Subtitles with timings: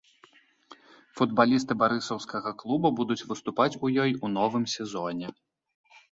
[1.17, 5.27] Футбалісты барысаўскага клуба будуць выступаць у ёй у новым сезоне.